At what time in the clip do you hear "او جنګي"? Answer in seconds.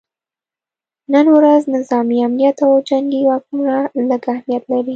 2.65-3.21